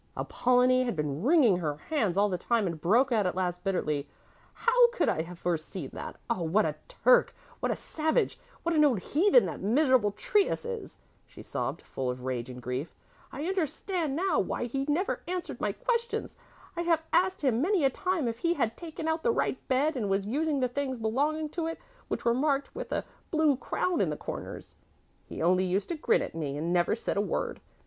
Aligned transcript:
Apollonie 0.17 0.83
had 0.85 0.95
been 0.95 1.21
wringing 1.21 1.57
her 1.57 1.75
hands 1.77 2.17
all 2.17 2.27
the 2.27 2.35
time 2.39 2.65
and 2.65 2.81
broke 2.81 3.11
out 3.11 3.27
at 3.27 3.35
last 3.35 3.63
bitterly, 3.63 4.07
"How 4.51 4.89
could 4.89 5.07
I 5.09 5.21
have 5.21 5.37
foreseen 5.37 5.91
that? 5.93 6.15
Oh, 6.27 6.41
what 6.41 6.65
a 6.65 6.73
Turk, 6.87 7.35
what 7.59 7.71
a 7.71 7.75
savage, 7.75 8.39
what 8.63 8.73
an 8.73 8.83
old 8.83 8.97
heathen 8.97 9.45
that 9.45 9.61
miserable 9.61 10.11
Trius 10.13 10.65
is," 10.65 10.97
she 11.27 11.43
sobbed, 11.43 11.83
full 11.83 12.09
of 12.09 12.23
rage 12.23 12.49
and 12.49 12.59
grief. 12.63 12.95
"I 13.31 13.45
understand 13.45 14.15
now 14.15 14.39
why 14.39 14.63
he 14.65 14.85
never 14.89 15.21
answered 15.27 15.61
my 15.61 15.71
questions. 15.71 16.35
I 16.75 16.81
have 16.81 17.03
asked 17.13 17.43
him 17.43 17.61
many 17.61 17.83
a 17.85 17.91
time 17.91 18.27
if 18.27 18.39
he 18.39 18.55
had 18.55 18.75
taken 18.75 19.07
out 19.07 19.21
the 19.21 19.29
right 19.29 19.59
bed 19.67 19.95
and 19.95 20.09
was 20.09 20.25
using 20.25 20.61
the 20.61 20.67
things 20.67 20.97
belonging 20.97 21.49
to 21.49 21.67
it 21.67 21.77
which 22.07 22.25
were 22.25 22.33
marked 22.33 22.73
with 22.73 22.91
a 22.91 23.05
blue 23.29 23.55
crown 23.55 24.01
in 24.01 24.09
the 24.09 24.17
corners. 24.17 24.73
He 25.27 25.43
only 25.43 25.63
used 25.65 25.89
to 25.89 25.95
grin 25.95 26.23
at 26.23 26.33
me 26.33 26.57
and 26.57 26.73
never 26.73 26.95
said 26.95 27.17
a 27.17 27.21
word. 27.21 27.61